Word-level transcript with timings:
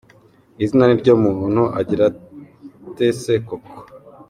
izina 0.63 0.83
niryo 0.87 1.13
muntu 1.23 1.63
Agirate 1.79 3.05
se 3.21 3.33
koko? 3.47 3.71